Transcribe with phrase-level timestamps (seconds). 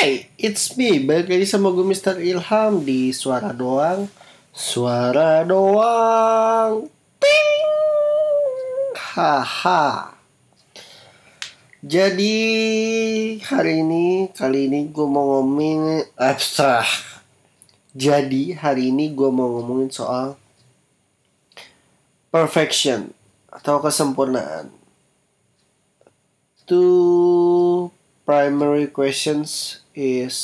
[0.00, 0.96] Hey, it's me.
[0.96, 2.24] Balik lagi sama gue Mr.
[2.24, 4.08] Ilham di Suara Doang.
[4.48, 6.88] Suara Doang.
[7.20, 8.96] Ting.
[8.96, 10.16] Haha.
[11.84, 12.36] Jadi
[13.44, 16.88] hari ini, kali ini gue mau ngomongin abstrak.
[17.92, 20.40] Jadi hari ini gue mau ngomongin soal
[22.32, 23.12] perfection
[23.52, 24.72] atau kesempurnaan.
[26.64, 27.92] Two
[28.24, 30.36] primary questions is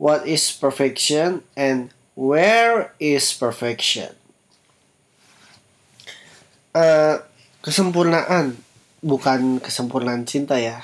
[0.00, 4.14] what is perfection and where is perfection?
[6.74, 7.22] Uh,
[7.62, 8.58] kesempurnaan
[9.04, 10.82] bukan kesempurnaan cinta ya.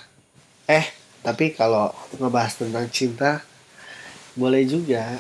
[0.71, 0.87] Eh,
[1.27, 3.43] tapi kalau ngebahas tentang cinta
[4.39, 5.19] boleh juga.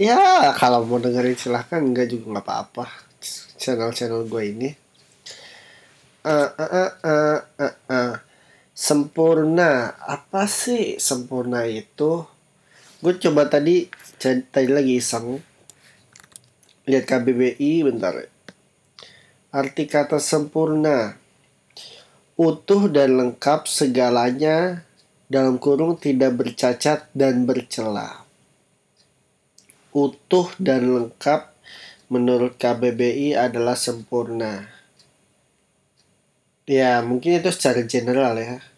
[0.00, 2.88] Ya, kalau mau dengerin silahkan, enggak juga nggak apa-apa.
[3.60, 4.70] Channel-channel gue ini.
[6.24, 8.12] Uh, uh, uh, uh, uh, uh.
[8.80, 12.24] Sempurna, apa sih sempurna itu?
[13.04, 15.36] Gue coba tadi tadi lagi iseng
[16.88, 18.24] lihat KBBI bentar.
[19.52, 21.12] Arti kata sempurna
[22.40, 24.88] utuh dan lengkap segalanya
[25.28, 28.24] dalam kurung tidak bercacat dan bercela.
[29.92, 31.52] Utuh dan lengkap
[32.08, 34.72] menurut KBBI adalah sempurna.
[36.64, 38.69] Ya, mungkin itu secara general ya.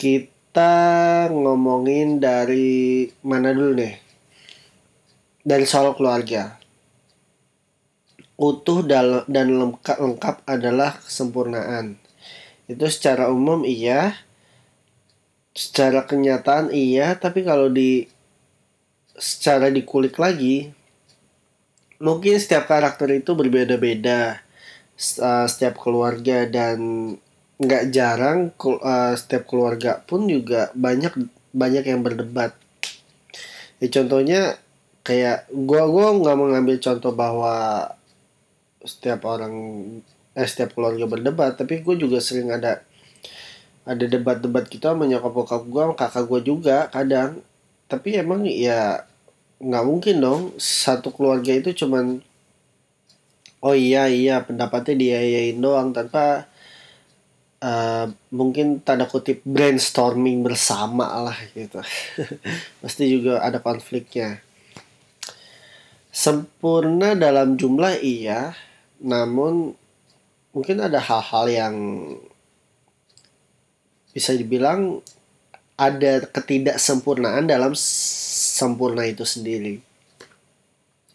[0.00, 4.00] Kita ngomongin dari mana dulu nih?
[5.44, 6.56] Dari soal keluarga.
[8.40, 12.00] Utuh dan lengkap, lengkap adalah kesempurnaan
[12.70, 14.14] itu secara umum iya
[15.50, 18.06] secara kenyataan iya tapi kalau di
[19.18, 20.70] secara dikulik lagi
[21.98, 24.38] mungkin setiap karakter itu berbeda-beda
[25.18, 26.78] uh, setiap keluarga dan
[27.60, 31.12] nggak jarang uh, setiap keluarga pun juga banyak
[31.52, 32.56] banyak yang berdebat.
[33.80, 34.40] Ya contohnya
[35.04, 37.84] kayak gua gua nggak mengambil contoh bahwa
[38.80, 39.54] setiap orang
[40.32, 42.80] eh setiap keluarga berdebat tapi gue juga sering ada
[43.84, 47.40] ada debat-debat kita gitu menyokap bokap gue kakak gue juga kadang.
[47.90, 49.04] Tapi emang ya
[49.60, 52.22] nggak mungkin dong satu keluarga itu cuman
[53.60, 56.48] oh iya iya pendapatnya dia yain doang tanpa
[57.60, 61.80] uh, mungkin tanda kutip brainstorming bersama lah gitu
[62.84, 64.40] pasti juga ada konfliknya
[66.10, 68.52] sempurna dalam jumlah iya
[69.00, 69.72] namun
[70.50, 71.76] mungkin ada hal-hal yang
[74.10, 74.98] bisa dibilang
[75.80, 79.80] ada ketidaksempurnaan dalam sempurna itu sendiri.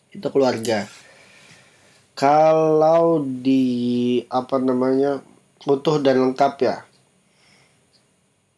[0.09, 0.89] Itu keluarga.
[2.17, 5.21] Kalau di apa namanya
[5.65, 6.85] utuh dan lengkap ya.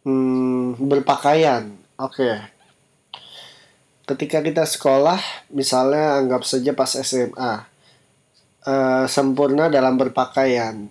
[0.07, 1.71] Hmm, berpakaian.
[1.99, 2.15] Oke.
[2.15, 2.35] Okay.
[4.07, 5.19] Ketika kita sekolah,
[5.51, 7.67] misalnya anggap saja pas SMA
[8.63, 10.87] uh, sempurna dalam berpakaian.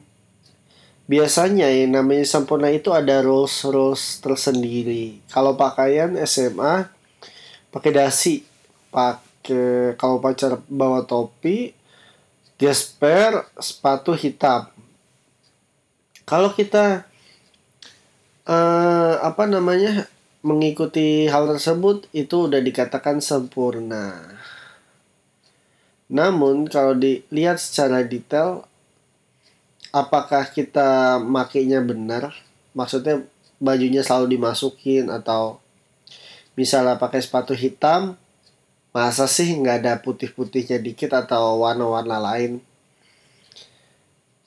[1.06, 5.22] Biasanya yang namanya sempurna itu ada rules rules tersendiri.
[5.31, 6.91] Kalau pakaian SMA
[7.71, 8.43] pakai dasi,
[8.91, 11.72] pakai kalau pacar bawa topi,
[12.59, 14.75] gesper, sepatu hitam.
[16.26, 17.06] Kalau kita
[18.50, 20.10] uh, apa namanya
[20.42, 24.34] mengikuti hal tersebut itu udah dikatakan sempurna.
[26.10, 28.66] Namun kalau dilihat secara detail
[29.94, 32.34] apakah kita makainya benar?
[32.75, 33.22] Maksudnya
[33.62, 35.62] bajunya selalu dimasukin atau
[36.59, 38.19] misalnya pakai sepatu hitam
[38.91, 42.65] masa sih nggak ada putih-putihnya dikit atau warna-warna lain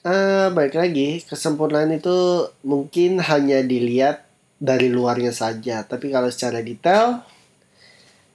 [0.04, 1.20] uh, baik lagi.
[1.24, 4.24] Kesempurnaan itu mungkin hanya dilihat
[4.60, 5.84] dari luarnya saja.
[5.84, 7.24] Tapi kalau secara detail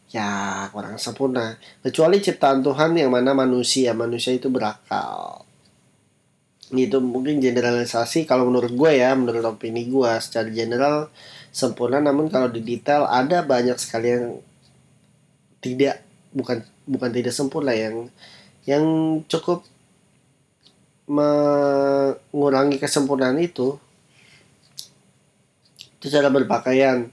[0.10, 1.58] ya kurang sempurna.
[1.84, 3.92] Kecuali ciptaan Tuhan yang mana manusia.
[3.92, 5.46] Manusia itu berakal.
[6.74, 11.14] Itu mungkin generalisasi kalau menurut gue ya menurut opini gue secara general
[11.54, 12.02] sempurna.
[12.02, 14.26] Namun kalau di detail ada banyak sekali yang
[15.62, 16.02] tidak
[16.34, 17.76] bukan bukan tidak sempurna.
[17.76, 18.10] Yang
[18.66, 18.84] yang
[19.30, 19.62] cukup
[21.06, 23.78] mengurangi kesempurnaan itu
[26.02, 27.10] itu cara berpakaian.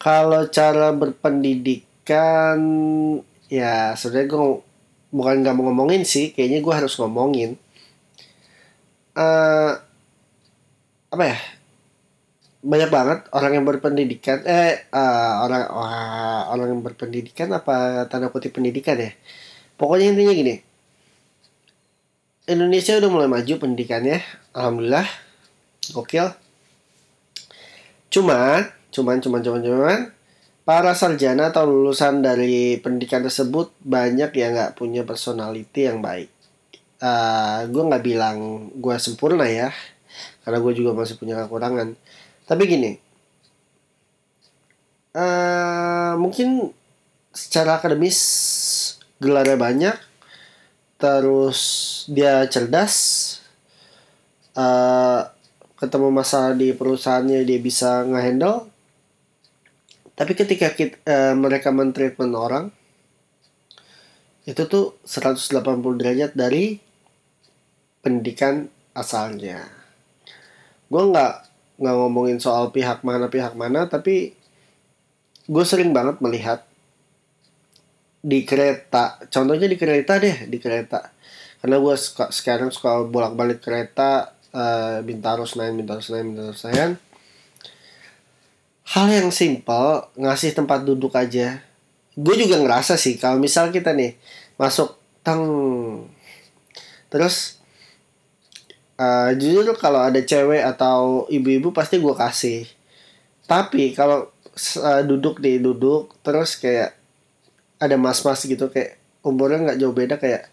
[0.00, 2.60] Kalau cara berpendidikan
[3.48, 4.44] ya sebenarnya gue
[5.12, 7.56] bukan nggak mau ngomongin sih kayaknya gue harus ngomongin.
[9.16, 9.80] Uh,
[11.12, 11.38] apa ya?
[12.64, 18.56] Banyak banget orang yang berpendidikan eh uh, orang uh, orang yang berpendidikan apa tanda kutip
[18.56, 19.12] pendidikan ya?
[19.76, 20.73] Pokoknya intinya gini
[22.44, 24.20] Indonesia udah mulai maju pendidikannya
[24.52, 25.08] alhamdulillah
[25.96, 26.32] gokil
[28.12, 30.00] cuma cuman cuman cuman cuman
[30.64, 36.32] para sarjana atau lulusan dari pendidikan tersebut banyak yang nggak punya personality yang baik.
[37.04, 39.68] Uh, ah, gue nggak bilang gue sempurna ya,
[40.42, 41.92] karena gue juga masih punya kekurangan.
[42.48, 42.96] Tapi gini,
[45.12, 46.72] uh, mungkin
[47.36, 48.18] secara akademis
[49.20, 49.96] gelarnya banyak,
[51.04, 51.60] terus
[52.08, 52.94] dia cerdas,
[54.56, 55.28] uh,
[55.76, 58.72] ketemu masalah di perusahaannya dia bisa ngehandle
[60.14, 62.70] tapi ketika kita, uh, mereka mentreatment orang
[64.46, 66.78] itu tuh 180 derajat dari
[67.98, 69.66] pendidikan asalnya.
[70.86, 71.34] Gue nggak
[71.82, 74.36] nggak ngomongin soal pihak mana pihak mana, tapi
[75.50, 76.62] gue sering banget melihat
[78.24, 79.20] di kereta.
[79.28, 81.12] Contohnya di kereta deh, di kereta.
[81.60, 86.96] Karena gue suka, sekarang suka bolak-balik kereta uh, Bintaro Senayan, Bintaro Senayan, Bintaro Senayan
[88.84, 91.64] hal yang simpel ngasih tempat duduk aja
[92.14, 94.14] gue juga ngerasa sih kalau misal kita nih
[94.60, 94.94] masuk
[95.24, 95.42] tang
[97.08, 97.58] terus
[99.00, 102.68] uh, jujur kalau ada cewek atau ibu-ibu pasti gue kasih
[103.48, 104.28] tapi kalau
[104.84, 106.94] uh, duduk nih duduk terus kayak
[107.78, 110.50] ada mas-mas gitu kayak umurnya nggak jauh beda kayak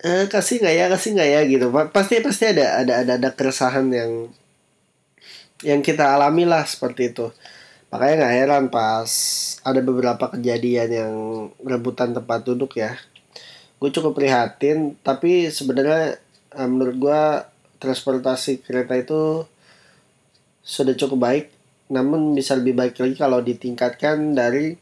[0.00, 3.86] eh, kasih nggak ya kasih nggak ya gitu pasti pasti ada ada ada ada keresahan
[3.90, 4.12] yang
[5.64, 7.32] yang kita alami lah seperti itu
[7.94, 9.10] Makanya nggak heran pas
[9.62, 11.14] ada beberapa kejadian yang
[11.62, 12.98] rebutan tempat duduk ya.
[13.78, 16.18] Gue cukup prihatin, tapi sebenarnya
[16.58, 17.22] eh, menurut gue
[17.78, 19.46] transportasi kereta itu
[20.66, 21.46] sudah cukup baik.
[21.94, 24.74] Namun bisa lebih baik lagi kalau ditingkatkan dari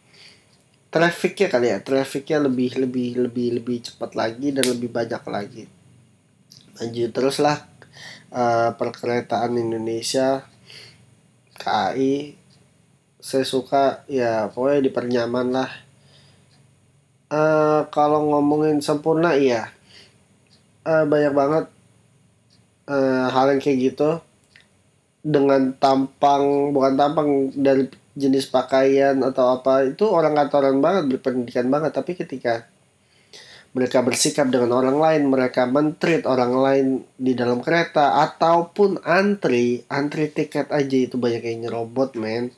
[0.93, 1.79] trafficnya kali ya.
[1.81, 5.65] Trafficnya lebih lebih lebih lebih cepat lagi dan lebih banyak lagi.
[6.77, 7.65] Lanjut teruslah
[8.33, 10.45] uh, perkeretaan Indonesia
[11.57, 12.43] KAI
[13.23, 15.71] saya suka ya pokoknya dipernyaman lah
[17.31, 19.71] uh, kalau ngomongin sempurna iya
[20.83, 21.65] uh, banyak banget
[22.91, 24.19] uh, hal yang kayak gitu
[25.23, 31.93] dengan tampang bukan tampang dari jenis pakaian atau apa itu orang kantoran banget berpendidikan banget.
[31.97, 32.69] Tapi ketika
[33.73, 36.87] mereka bersikap dengan orang lain mereka mentreat orang lain
[37.17, 42.53] di dalam kereta ataupun antri antri tiket aja itu banyak yang nyerobot men.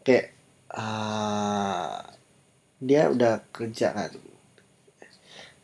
[0.00, 0.32] Kayak
[0.72, 2.00] uh,
[2.80, 4.12] dia udah kerja kan.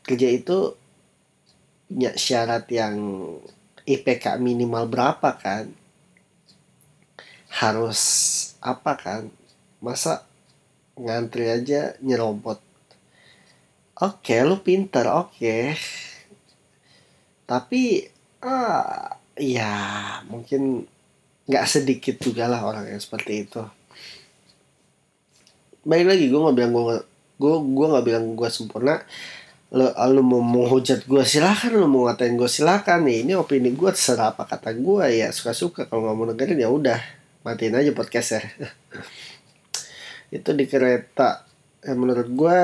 [0.05, 0.77] Kerja itu
[1.89, 2.97] punya syarat yang
[3.89, 5.73] IPK minimal berapa kan
[7.59, 8.01] harus
[8.63, 9.23] apa kan?
[9.83, 10.23] Masa
[10.95, 12.63] ngantri aja nyerobot.
[13.99, 15.35] Oke okay, lu pinter oke.
[15.35, 15.75] Okay.
[17.49, 18.05] tapi
[18.45, 19.73] ah ya
[20.29, 20.85] mungkin
[21.49, 23.63] nggak sedikit juga lah orang yang seperti itu.
[25.83, 26.85] Baik lagi gue nggak bilang gue
[27.41, 29.03] gue gue nggak bilang gue sempurna.
[29.73, 31.73] Lo lo mau menghujat gue silakan.
[31.81, 33.09] Lo mau ngatain gue silakan.
[33.09, 36.61] Nih ini opini gue terserah apa kata gue ya suka suka kalau nggak mau dengerin
[36.63, 37.18] ya udah
[37.49, 38.43] matiin aja podcast ya.
[40.37, 41.49] Itu di kereta.
[41.81, 42.61] Ya menurut gue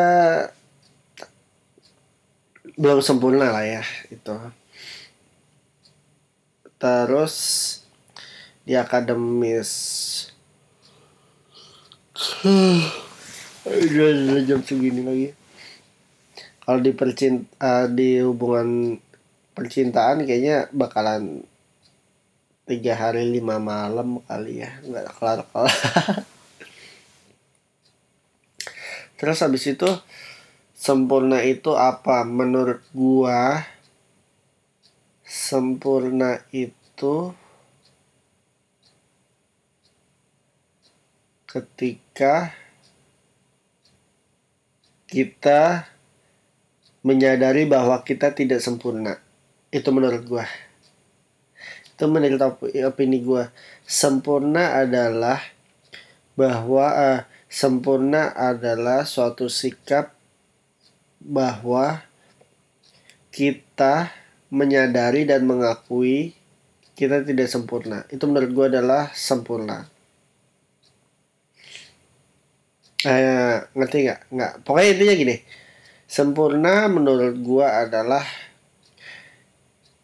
[2.76, 4.34] belum sempurna lah ya itu.
[6.76, 7.34] Terus
[8.66, 9.70] di akademis.
[13.64, 15.28] Udah jam segini lagi.
[16.60, 19.00] Kalau di percint uh, di hubungan
[19.54, 21.46] percintaan kayaknya bakalan
[22.64, 25.72] tiga hari lima malam kali ya nggak kelar kelar
[29.20, 29.88] terus habis itu
[30.72, 33.64] sempurna itu apa menurut gua
[35.28, 37.32] sempurna itu
[41.54, 42.50] ketika
[45.06, 45.86] kita
[47.06, 49.22] menyadari bahwa kita tidak sempurna.
[49.70, 50.46] Itu menurut gue.
[51.94, 52.42] Itu menurut
[52.84, 53.44] opini gue.
[53.86, 55.38] Sempurna adalah
[56.34, 60.10] bahwa uh, sempurna adalah suatu sikap
[61.22, 62.02] bahwa
[63.30, 64.10] kita
[64.50, 66.34] menyadari dan mengakui
[66.98, 68.02] kita tidak sempurna.
[68.10, 69.94] Itu menurut gue adalah sempurna
[73.04, 75.36] eh, ngerti nggak nggak pokoknya intinya gini
[76.08, 78.24] sempurna menurut gua adalah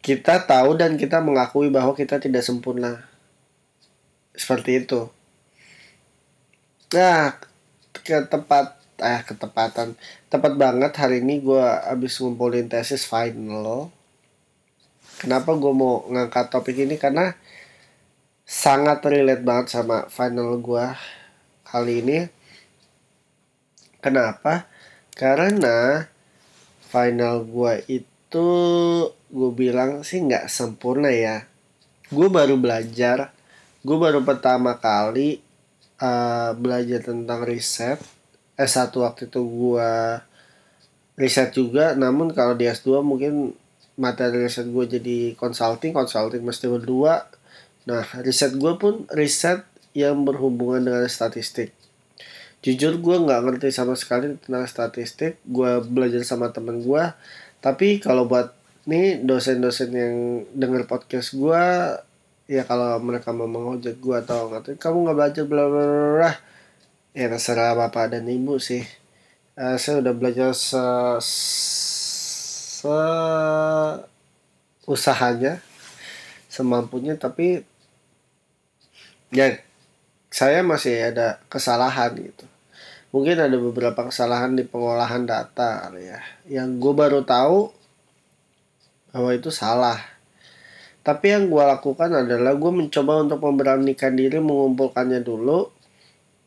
[0.01, 3.05] kita tahu dan kita mengakui bahwa kita tidak sempurna.
[4.33, 5.07] Seperti itu.
[6.91, 7.37] Nah
[7.93, 9.93] ke tempat eh ketepatan.
[10.29, 13.93] Tepat banget hari ini gua abis ngumpulin tesis final.
[15.21, 16.97] Kenapa gue mau ngangkat topik ini?
[16.97, 17.37] Karena
[18.41, 20.85] sangat relate banget sama final gue
[21.61, 22.25] kali ini.
[24.01, 24.65] Kenapa?
[25.13, 26.09] Karena
[26.89, 28.49] final gue itu
[29.31, 31.47] gue bilang sih nggak sempurna ya.
[32.11, 33.31] Gue baru belajar
[33.81, 35.41] gue baru pertama kali
[35.97, 37.97] uh, belajar tentang riset.
[38.59, 39.91] S1 waktu itu gue
[41.17, 43.57] riset juga namun kalau di S2 mungkin
[43.97, 47.25] materi riset gue jadi consulting consulting mesti berdua.
[47.89, 49.65] Nah riset gue pun riset
[49.97, 51.73] yang berhubungan dengan statistik.
[52.61, 55.41] Jujur gue nggak ngerti sama sekali tentang statistik.
[55.41, 57.03] Gue belajar sama temen gue
[57.61, 60.15] tapi kalau buat nih dosen-dosen yang
[60.57, 61.63] denger podcast gue
[62.49, 66.31] ya kalau mereka mau menghujat gue atau ngerti kamu nggak belajar bla bla bla
[67.11, 68.83] ya terserah bapak dan ibu sih.
[69.55, 70.79] Uh, saya udah belajar se
[71.21, 72.99] se
[74.87, 75.61] usahanya
[76.47, 77.61] semampunya tapi
[79.29, 79.59] ya
[80.31, 82.47] saya masih ada kesalahan gitu.
[83.11, 86.23] Mungkin ada beberapa kesalahan di pengolahan data ya.
[86.47, 87.80] Yang gue baru tahu
[89.11, 89.99] bahwa itu salah.
[91.01, 95.69] Tapi yang gue lakukan adalah gue mencoba untuk memberanikan diri mengumpulkannya dulu.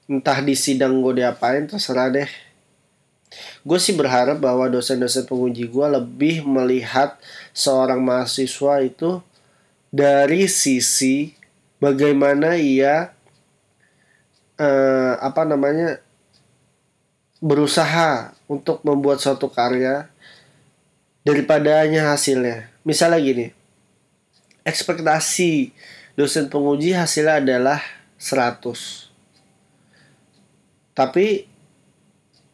[0.08, 2.30] Entah di sidang gue diapain terserah deh.
[3.66, 7.18] Gue sih berharap bahwa dosen-dosen penguji gue lebih melihat
[7.50, 9.18] seorang mahasiswa itu
[9.90, 11.34] dari sisi
[11.82, 13.10] bagaimana ia
[14.58, 15.98] eh, apa namanya
[17.42, 20.06] berusaha untuk membuat suatu karya
[21.24, 22.68] daripada hanya hasilnya.
[22.84, 23.46] Misalnya gini,
[24.62, 25.72] ekspektasi
[26.14, 27.80] dosen penguji hasilnya adalah
[28.20, 29.08] 100.
[30.94, 31.48] Tapi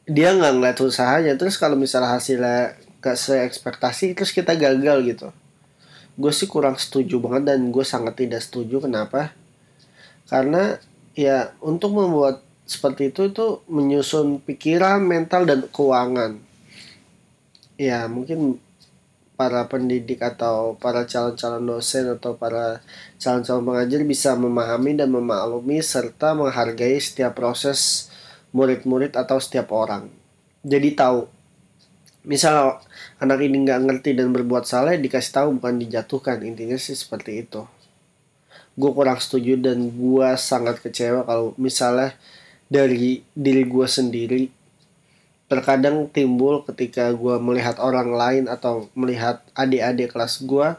[0.08, 1.34] dia nggak ngeliat usahanya.
[1.36, 5.28] Terus kalau misalnya hasilnya gak sesuai ekspektasi terus kita gagal gitu.
[6.20, 8.84] Gue sih kurang setuju banget dan gue sangat tidak setuju.
[8.84, 9.32] Kenapa?
[10.28, 10.76] Karena
[11.16, 16.49] ya untuk membuat seperti itu itu menyusun pikiran mental dan keuangan
[17.80, 18.60] ya mungkin
[19.40, 22.84] para pendidik atau para calon-calon dosen atau para
[23.16, 28.12] calon-calon pengajar bisa memahami dan memaklumi serta menghargai setiap proses
[28.52, 30.12] murid-murid atau setiap orang.
[30.60, 31.24] Jadi tahu.
[32.20, 32.84] Misal
[33.16, 37.64] anak ini nggak ngerti dan berbuat salah dikasih tahu bukan dijatuhkan intinya sih seperti itu.
[38.76, 42.12] Gue kurang setuju dan gue sangat kecewa kalau misalnya
[42.68, 44.59] dari diri gue sendiri
[45.50, 50.78] terkadang timbul ketika gue melihat orang lain atau melihat adik-adik kelas gue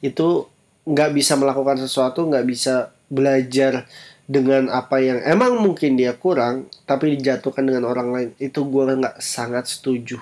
[0.00, 0.48] itu
[0.88, 3.84] nggak bisa melakukan sesuatu nggak bisa belajar
[4.28, 8.28] dengan apa yang emang mungkin dia kurang tapi dijatuhkan dengan orang lain.
[8.40, 10.20] Itu gue nggak sangat setuju.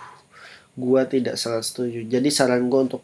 [0.79, 2.07] Gue tidak sangat setuju.
[2.07, 3.03] Jadi saran gue untuk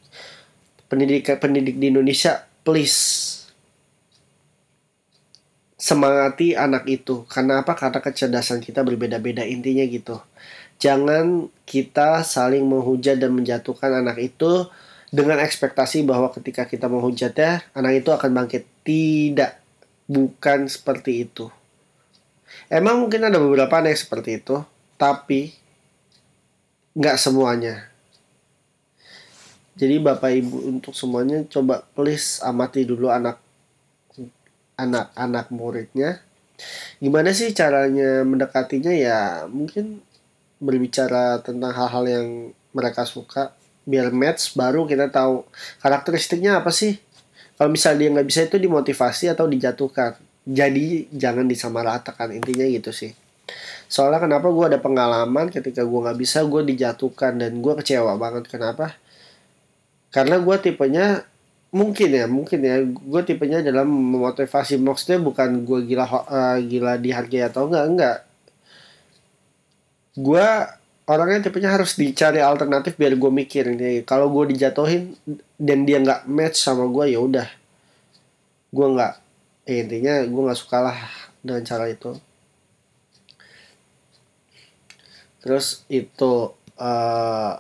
[0.90, 2.98] pendidik pendidik di Indonesia please
[5.74, 7.26] semangati anak itu.
[7.26, 7.74] Karena apa?
[7.74, 10.22] Karena kecerdasan kita berbeda-beda intinya gitu
[10.82, 14.66] jangan kita saling menghujat dan menjatuhkan anak itu
[15.14, 19.62] dengan ekspektasi bahwa ketika kita menghujatnya anak itu akan bangkit tidak
[20.10, 21.46] bukan seperti itu.
[22.66, 24.58] Emang mungkin ada beberapa yang seperti itu,
[24.98, 25.54] tapi
[26.98, 27.86] nggak semuanya.
[29.78, 33.38] Jadi bapak ibu untuk semuanya coba please amati dulu anak
[34.74, 36.20] anak anak muridnya.
[36.98, 40.04] Gimana sih caranya mendekatinya ya mungkin
[40.62, 42.26] berbicara tentang hal-hal yang
[42.70, 43.50] mereka suka
[43.82, 45.42] biar match baru kita tahu
[45.82, 47.02] karakteristiknya apa sih.
[47.58, 50.18] Kalau misalnya dia nggak bisa itu dimotivasi atau dijatuhkan.
[50.42, 52.34] Jadi jangan disamaratakan.
[52.34, 53.14] Intinya gitu sih.
[53.86, 58.48] Soalnya kenapa gue ada pengalaman ketika gue nggak bisa gue dijatuhkan dan gue kecewa banget.
[58.48, 58.96] Kenapa?
[60.14, 61.06] Karena gue tipenya
[61.72, 64.80] mungkin ya mungkin ya gue tipenya dalam memotivasi.
[64.80, 68.16] Maksudnya bukan gue gila uh, gila dihargai atau enggak enggak
[70.12, 70.46] gue
[71.08, 75.16] orangnya tipenya harus dicari alternatif biar gue mikir ini kalau gue dijatuhin
[75.56, 77.48] dan dia nggak match sama gue ya udah.
[78.72, 79.12] Gue nggak
[79.68, 80.98] eh, intinya gue nggak suka lah
[81.40, 82.12] dengan cara itu.
[85.42, 87.52] Terus itu uh,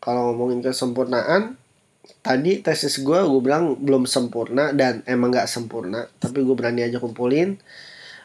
[0.00, 1.58] kalau ngomongin kesempurnaan
[2.26, 6.98] tadi tesis gue gue bilang belum sempurna dan emang nggak sempurna tapi gue berani aja
[6.98, 7.54] kumpulin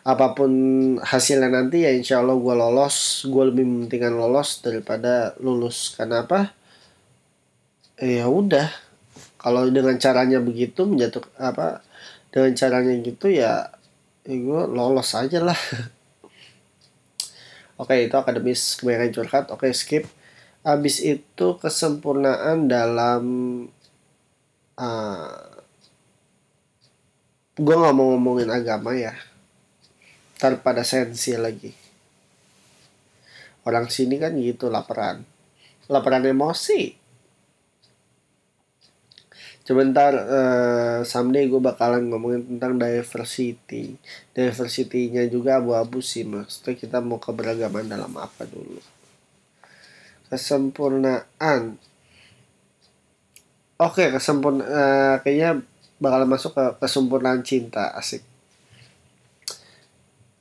[0.02, 0.52] apa pun
[0.98, 3.26] hasilnya nanti ya insya Allah gue lolos.
[3.30, 5.94] Gue lebih mementingkan lolos daripada lulus.
[5.94, 6.58] Karena apa?
[8.02, 8.66] Ya udah.
[9.38, 11.86] Kalau dengan caranya begitu menjatuh apa
[12.34, 13.70] dengan caranya gitu ya,
[14.26, 15.58] ya gue lolos aja lah.
[17.82, 19.46] Oke itu akademis kebanyakan curhat.
[19.54, 20.06] Oke skip.
[20.62, 23.26] Abis itu kesempurnaan dalam
[24.78, 25.42] uh,
[27.58, 29.14] gue nggak mau ngomongin agama ya
[30.42, 31.70] tanpa ada sensi lagi.
[33.62, 35.22] Orang sini kan gitu laparan.
[35.86, 36.98] Laparan emosi.
[39.62, 43.94] Sebentar uh, someday gue bakalan ngomongin tentang diversity.
[44.34, 48.82] Diversity-nya juga abu-abu sih maksudnya kita mau keberagaman dalam apa dulu?
[50.34, 51.78] Kesempurnaan.
[53.78, 55.62] Oke kesempurna uh, kayaknya
[56.02, 58.31] bakal masuk ke kesempurnaan cinta asik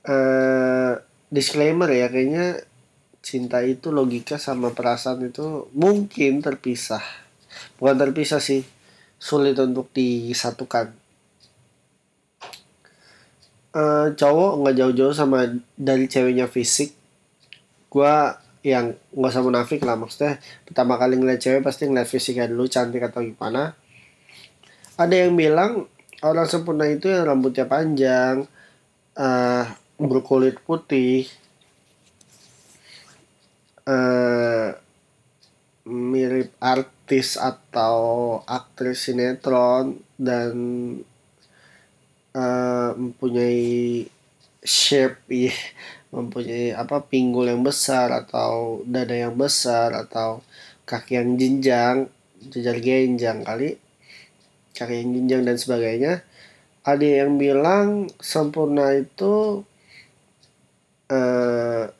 [0.06, 0.92] uh,
[1.28, 2.64] disclaimer ya kayaknya
[3.20, 7.04] cinta itu logika sama perasaan itu mungkin terpisah.
[7.76, 8.64] Bukan terpisah sih
[9.20, 10.96] sulit untuk disatukan.
[13.70, 16.96] Uh, cowok nggak jauh-jauh sama dari ceweknya fisik.
[17.92, 18.14] Gue
[18.60, 20.36] yang nggak usah munafik lah maksudnya
[20.68, 23.76] pertama kali ngeliat cewek pasti ngeliat fisiknya dulu cantik atau gimana.
[25.00, 25.86] Ada yang bilang
[26.20, 28.44] orang sempurna itu yang rambutnya panjang
[29.16, 29.64] uh,
[30.00, 31.28] berkulit putih.
[33.84, 34.72] Uh,
[35.88, 40.54] mirip artis atau aktris sinetron dan
[42.36, 44.06] uh, mempunyai
[44.60, 45.56] shape ya
[46.14, 50.44] mempunyai apa pinggul yang besar atau dada yang besar atau
[50.86, 52.06] kaki yang jenjang
[52.52, 53.80] jejar genjang kali
[54.80, 56.12] kaki yang jenjang dan sebagainya.
[56.80, 59.66] Ada yang bilang sempurna itu
[61.10, 61.90] uh,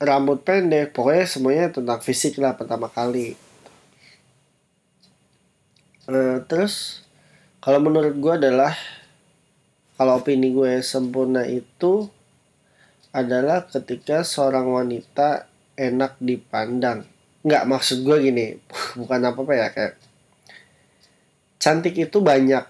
[0.00, 3.36] rambut pendek pokoknya semuanya tentang fisik lah pertama kali.
[6.08, 7.04] Uh, terus
[7.60, 8.72] kalau menurut gue adalah
[10.00, 12.08] kalau opini gue sempurna itu
[13.12, 17.04] adalah ketika seorang wanita enak dipandang.
[17.44, 18.46] Nggak maksud gue gini
[19.00, 19.94] bukan apa apa ya kayak
[21.60, 22.64] cantik itu banyak.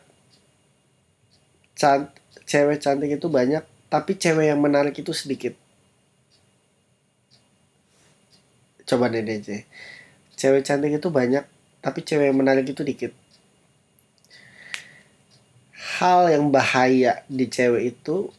[1.79, 2.11] Cant
[2.45, 5.55] cewek cantik itu banyak tapi cewek yang menarik itu sedikit
[8.91, 9.71] coba deh DJ
[10.41, 11.45] cewek cantik itu banyak
[11.85, 13.13] tapi cewek yang menarik itu dikit.
[16.01, 18.33] Hal yang bahaya di cewek itu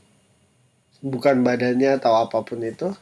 [1.02, 2.94] bukan badannya atau apa pun itu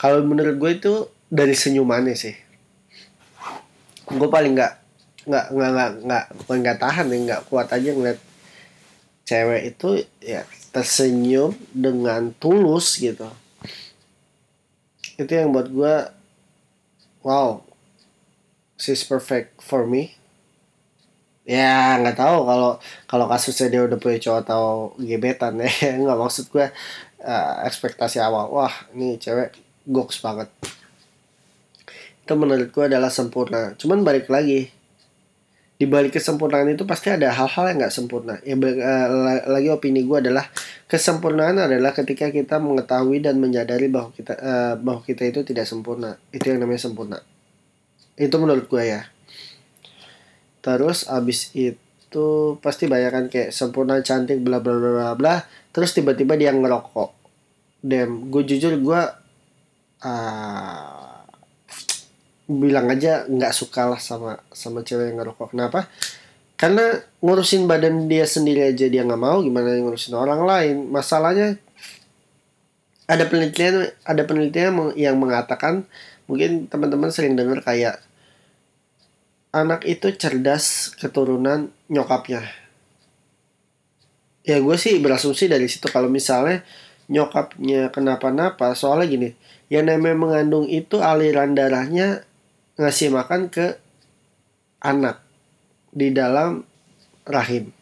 [0.00, 0.92] kalau menurut gue itu
[1.28, 2.36] dari senyumannya sih.
[4.08, 4.72] Gue paling nggak
[5.28, 8.20] nggak nggak nggak nggak nggak tahan nih nggak kuat aja ngeliat
[9.28, 9.88] cewek itu
[10.24, 13.28] ya tersenyum dengan tulus gitu.
[15.20, 16.17] Itu yang buat gue
[17.22, 17.62] wow.
[18.78, 20.14] She's perfect for me.
[21.48, 22.76] Ya nggak tahu kalau
[23.08, 24.64] kalau kasusnya dia udah punya cowok atau
[25.00, 25.70] gebetan ya.
[26.04, 26.68] Nggak maksud gue
[27.24, 28.52] uh, ekspektasi awal.
[28.52, 29.56] Wah ini cewek
[29.88, 30.52] goks banget.
[32.22, 33.72] Itu menurut gue adalah sempurna.
[33.80, 34.68] Cuman balik lagi
[35.78, 38.34] di balik kesempurnaan itu pasti ada hal-hal yang nggak sempurna.
[38.42, 39.06] Ya uh,
[39.46, 40.50] lagi opini gue adalah
[40.90, 46.18] kesempurnaan adalah ketika kita mengetahui dan menyadari bahwa kita uh, bahwa kita itu tidak sempurna.
[46.34, 47.18] Itu yang namanya sempurna.
[48.18, 49.06] Itu menurut gue ya.
[50.58, 52.26] Terus abis itu
[52.58, 55.34] pasti banyak kan kayak sempurna cantik bla bla bla bla
[55.70, 57.14] terus tiba-tiba dia ngerokok.
[57.86, 59.00] Dem gue jujur gue
[60.02, 60.97] uh,
[62.48, 65.52] bilang aja nggak suka lah sama sama cewek yang ngerokok.
[65.52, 65.84] Kenapa?
[66.56, 70.76] Karena ngurusin badan dia sendiri aja dia nggak mau gimana ngurusin orang lain?
[70.88, 71.60] Masalahnya
[73.04, 75.84] ada penelitian ada penelitian yang mengatakan
[76.24, 78.00] mungkin teman-teman sering dengar kayak
[79.52, 82.48] anak itu cerdas keturunan nyokapnya.
[84.48, 85.92] Ya gue sih berasumsi dari situ.
[85.92, 86.64] Kalau misalnya
[87.12, 89.30] nyokapnya kenapa-napa soalnya gini
[89.68, 92.24] yang namanya mengandung itu aliran darahnya
[92.78, 93.74] ngasih makan ke
[94.78, 95.18] anak
[95.90, 96.62] di dalam
[97.26, 97.74] rahim.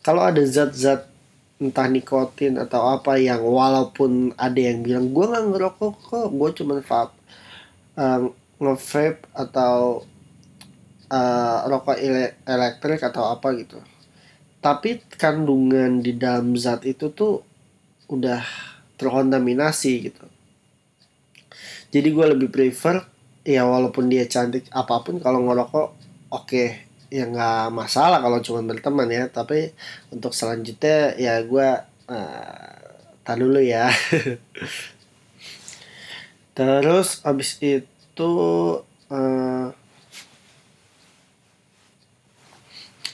[0.00, 1.10] Kalau ada zat-zat
[1.58, 6.78] entah nikotin atau apa yang walaupun ada yang bilang gue nggak ngerokok kok gue cuma
[6.78, 7.14] vape
[7.98, 8.30] uh,
[8.62, 10.06] nge-vape atau
[11.10, 13.82] uh, rokok ele elektrik atau apa gitu
[14.62, 17.42] tapi kandungan di dalam zat itu tuh
[18.06, 18.42] udah
[18.94, 20.24] terkontaminasi gitu
[21.88, 23.00] jadi gue lebih prefer
[23.48, 25.88] ya walaupun dia cantik apa pun kalau ngerokok
[26.32, 26.44] oke.
[26.44, 26.68] Okay.
[27.08, 29.32] ya nggak masalah kalau cuma berteman ya.
[29.32, 29.72] Tapi
[30.12, 31.68] untuk selanjutnya ya gue
[32.12, 32.76] uh,
[33.24, 33.88] tar dulu ya.
[36.56, 38.32] Terus abis itu
[39.08, 39.66] uh,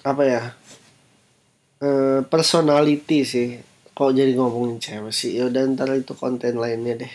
[0.03, 0.43] apa ya?
[1.79, 3.63] Uh, personality sih.
[3.95, 5.39] Kok jadi ngomongin cewek sih?
[5.39, 7.15] Ya udah ntar itu konten lainnya deh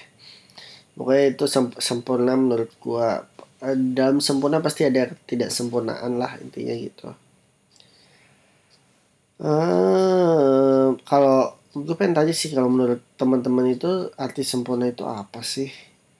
[0.99, 1.45] pokoknya itu
[1.79, 3.23] sempurna menurut gua.
[3.63, 7.07] Eh, dalam sempurna pasti ada tidak sempurnaan lah intinya gitu.
[9.39, 15.71] Uh, kalau gue pengen tanya sih kalau menurut teman-teman itu arti sempurna itu apa sih?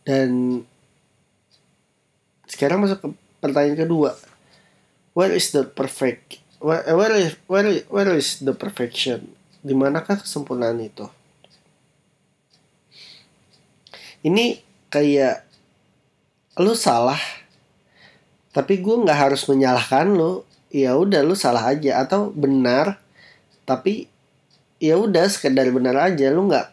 [0.07, 0.63] Dan
[2.47, 3.07] sekarang masuk ke
[3.43, 4.15] pertanyaan kedua.
[5.11, 9.33] Where is the perfect where, where is where where is the perfection?
[9.59, 11.07] Di manakah kesempurnaan itu?
[14.23, 14.59] Ini
[14.89, 15.45] kayak
[16.59, 17.21] lu salah
[18.49, 20.43] tapi gue nggak harus menyalahkan lu.
[20.69, 22.01] Ya udah lu salah aja.
[22.01, 22.97] Atau benar
[23.65, 24.09] tapi
[24.81, 26.33] ya udah sekedar benar aja.
[26.33, 26.67] Lu nggak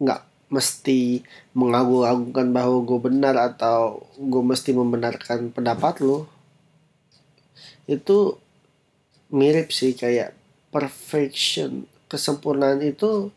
[0.00, 1.22] nggak mesti
[1.54, 6.26] mengagung-agungkan bahwa gue benar atau gue mesti membenarkan pendapat lu.
[7.90, 8.38] Itu
[9.30, 10.34] mirip sih kayak
[10.70, 11.90] perfection.
[12.10, 13.30] Kesempurnaan itu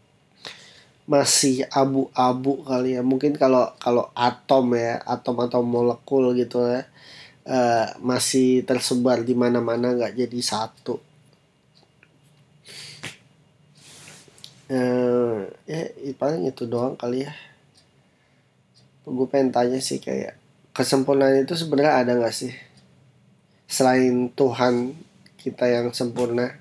[1.03, 3.03] masih abu-abu kali ya.
[3.03, 6.87] Mungkin kalau kalau atom ya atom atau molekul gitu ya
[7.47, 10.99] uh, masih tersebar di mana-mana nggak jadi satu.
[14.73, 17.33] Uh, ya paling itu doang kali ya.
[19.03, 20.39] Gue pengen tanya sih kayak
[20.71, 22.55] kesempurnaan itu sebenarnya ada nggak sih?
[23.67, 24.95] Selain Tuhan
[25.35, 26.55] kita yang sempurna.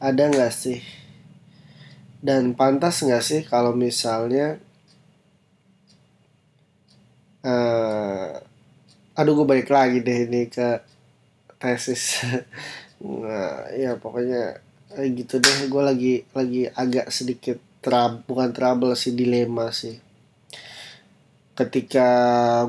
[0.00, 0.80] Ada nggak sih
[2.24, 4.60] dan pantas nggak sih kalau misalnya
[7.46, 8.36] uh,
[9.16, 10.82] aduh gue balik lagi deh ini ke
[11.60, 12.04] tesis.
[12.96, 14.56] Nah, ya pokoknya
[14.96, 15.68] eh, gitu deh.
[15.68, 20.00] Gue lagi lagi agak sedikit trab bukan trouble sih dilema sih.
[21.52, 22.08] Ketika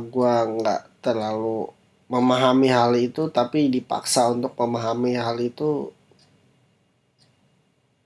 [0.03, 1.71] gue nggak terlalu
[2.12, 5.95] memahami hal itu tapi dipaksa untuk memahami hal itu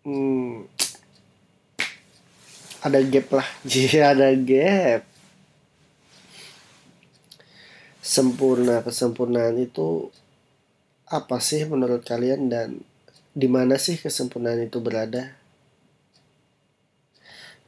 [0.06, 0.71] hmm,
[2.82, 3.48] ada gap lah.
[3.62, 5.06] Jika ada gap.
[8.02, 10.10] Sempurna kesempurnaan itu
[11.06, 12.82] apa sih menurut kalian dan
[13.32, 15.38] di mana sih kesempurnaan itu berada?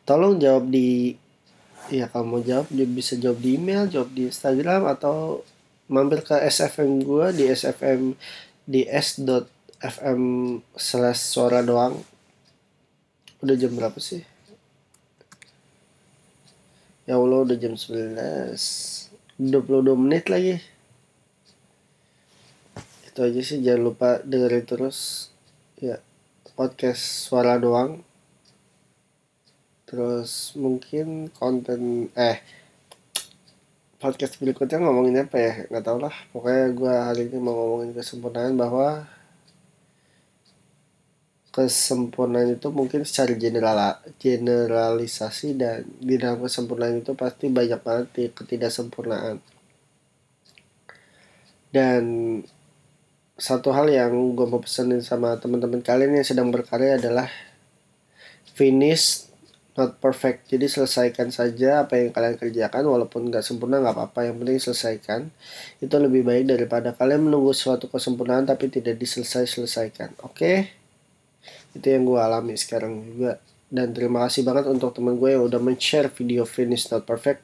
[0.04, 1.16] Tolong jawab di
[1.94, 5.46] ya kalau mau jawab bisa jawab di email jawab di Instagram atau
[5.86, 8.18] mampir ke SFM gue di SFM
[8.66, 10.22] di s.fm
[10.74, 12.02] slash suara doang.
[13.46, 14.33] Udah jam berapa sih
[17.04, 20.56] Ya Allah udah jam 11 22 menit lagi.
[23.04, 25.28] Itu aja sih jangan lupa dengerin terus.
[25.76, 26.00] Ya
[26.56, 28.08] podcast suara doang.
[29.84, 32.40] Terus mungkin konten Eh
[34.00, 35.54] podcast berikutnya ngomongin apa ya?
[35.68, 36.16] Nggak tau lah.
[36.32, 39.04] Pokoknya gue hari ini mau ngomongin kesempurnaan bahwa
[41.54, 49.38] kesempurnaan itu mungkin secara general generalisasi dan di dalam kesempurnaan itu pasti banyak banget ketidaksempurnaan.
[51.70, 52.04] Dan
[53.38, 57.30] satu hal yang gue mau pesenin sama teman-teman kalian yang sedang berkarya adalah
[58.58, 59.30] finish
[59.78, 60.50] not perfect.
[60.50, 65.30] Jadi selesaikan saja apa yang kalian kerjakan walaupun nggak sempurna nggak apa-apa yang penting selesaikan.
[65.78, 70.34] Itu lebih baik daripada kalian menunggu suatu kesempurnaan tapi tidak diselesai selesaikan oke?
[70.34, 70.83] okay?
[71.74, 73.42] Itu yang gue alami sekarang juga.
[73.74, 77.42] Dan terima kasih banget untuk teman gue yang udah men-share video finish not perfect.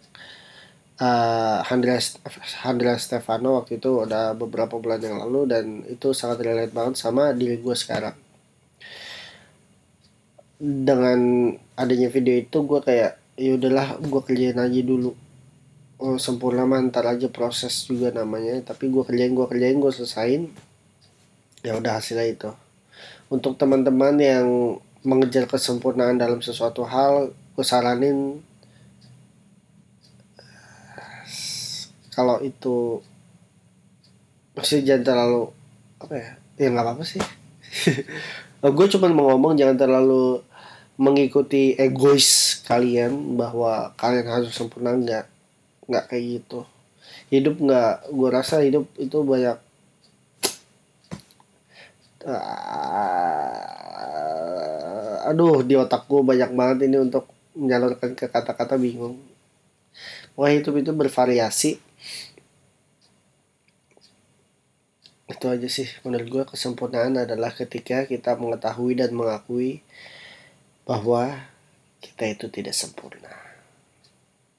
[0.99, 1.63] Uh,
[2.61, 7.33] Andreas Stefano waktu itu udah beberapa bulan yang lalu dan itu sangat relate banget sama
[7.33, 8.13] diri gue sekarang.
[10.59, 15.17] Dengan adanya video itu gue kayak ya udahlah gue kerjain aja dulu.
[15.99, 18.61] Oh, sempurna mantar aja proses juga namanya.
[18.61, 20.41] Tapi gue kerjain gue kerjain gue selesain.
[21.65, 22.51] Ya udah hasilnya itu
[23.29, 24.47] untuk teman-teman yang
[25.05, 28.43] mengejar kesempurnaan dalam sesuatu hal gue saranin
[32.11, 32.99] kalau itu
[34.51, 35.43] masih jangan terlalu
[36.03, 37.23] apa ya ya nggak apa-apa sih.
[38.75, 40.43] Gue cuma mau ngomong jangan terlalu
[40.99, 45.25] mengikuti egois kalian bahwa kalian harus sempurna nggak
[45.87, 46.67] nggak kayak gitu.
[47.31, 49.55] Hidup nggak gue rasa hidup itu banyak
[52.25, 53.69] uh,
[55.29, 59.19] aduh di otakku banyak banget ini untuk menyalurkan ke kata-kata bingung.
[60.39, 61.79] Wah itu itu bervariasi.
[65.29, 69.85] Itu aja sih menurut gue kesempurnaan adalah ketika kita mengetahui dan mengakui
[70.89, 71.45] bahwa
[72.01, 73.29] kita itu tidak sempurna.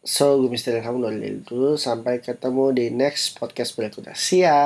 [0.00, 1.76] So gue misteri kamu dulu.
[1.76, 4.16] Sampai ketemu di next podcast berikutnya.
[4.32, 4.60] Ya